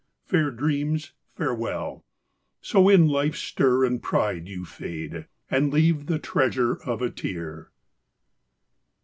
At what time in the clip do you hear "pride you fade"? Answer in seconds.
4.01-5.27